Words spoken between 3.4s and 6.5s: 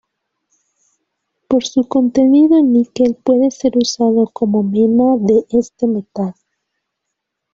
ser usado como mena de este metal.